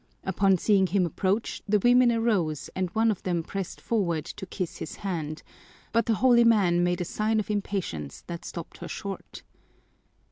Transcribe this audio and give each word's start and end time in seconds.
Upon 0.23 0.57
seeing 0.57 0.87
him 0.87 1.05
approach, 1.05 1.61
the 1.67 1.77
women 1.77 2.11
arose 2.11 2.71
and 2.75 2.89
one 2.95 3.11
of 3.11 3.21
them 3.21 3.43
pressed 3.43 3.79
forward 3.79 4.25
to 4.25 4.47
kiss 4.47 4.77
his 4.77 4.95
hand, 5.05 5.43
but 5.91 6.07
the 6.07 6.15
holy 6.15 6.43
man 6.43 6.83
made 6.83 7.01
a 7.01 7.05
sign 7.05 7.39
of 7.39 7.51
impatience 7.51 8.23
that 8.25 8.43
stopped 8.43 8.79
her 8.79 8.87
short. 8.87 9.43